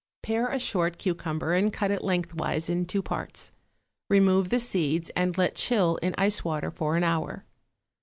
= 0.15 0.21
Pare 0.23 0.47
a 0.47 0.57
short 0.57 0.97
cucumber 0.97 1.53
and 1.53 1.71
cut 1.71 1.91
it 1.91 2.03
lengthwise 2.03 2.71
in 2.71 2.87
two 2.87 3.03
parts; 3.03 3.51
remove 4.09 4.49
the 4.49 4.59
seeds 4.59 5.11
and 5.11 5.37
let 5.37 5.53
chill 5.53 5.97
in 5.97 6.15
ice 6.17 6.43
water 6.43 6.71
for 6.71 6.97
an 6.97 7.03
hour. 7.03 7.45